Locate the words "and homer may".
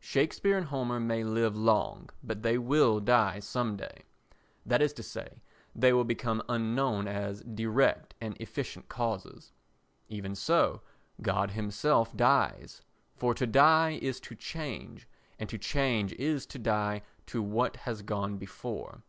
0.58-1.22